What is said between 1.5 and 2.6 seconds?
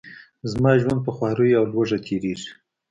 او لوږه تیریږي.